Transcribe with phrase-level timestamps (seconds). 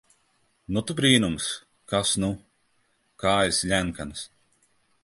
[0.77, 1.49] Nu, tu brīnums!
[1.93, 2.31] Kas nu!
[3.27, 4.27] Kājas ļenkanas...